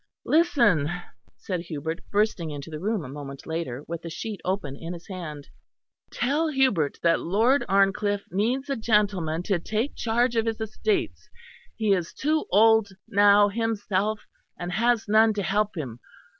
"Listen," 0.25 0.89
said 1.37 1.59
Hubert, 1.59 2.01
bursting 2.11 2.49
into 2.49 2.71
the 2.71 2.79
room 2.79 3.05
a 3.05 3.07
moment 3.07 3.45
later 3.45 3.85
with 3.87 4.01
the 4.01 4.09
sheet 4.09 4.41
open 4.43 4.75
in 4.75 4.93
his 4.93 5.07
hand. 5.07 5.49
"'Tell 6.09 6.47
Hubert 6.47 6.97
that 7.03 7.19
Lord 7.19 7.63
Arncliffe 7.69 8.25
needs 8.31 8.67
a 8.71 8.75
gentleman 8.75 9.43
to 9.43 9.59
take 9.59 9.93
charge 9.95 10.35
of 10.35 10.47
his 10.47 10.59
estates; 10.59 11.29
he 11.75 11.93
is 11.93 12.15
too 12.15 12.45
old 12.49 12.89
now 13.09 13.47
himself, 13.49 14.25
and 14.57 14.71
has 14.71 15.07
none 15.07 15.35
to 15.35 15.43
help 15.43 15.77
him. 15.77 15.99